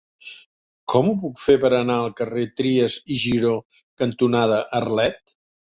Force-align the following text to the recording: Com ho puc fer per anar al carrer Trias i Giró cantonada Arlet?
Com 0.93 1.09
ho 1.09 1.13
puc 1.25 1.41
fer 1.43 1.55
per 1.65 1.71
anar 1.81 1.97
al 2.05 2.15
carrer 2.23 2.47
Trias 2.63 2.99
i 3.17 3.19
Giró 3.27 3.53
cantonada 4.05 4.63
Arlet? 4.83 5.41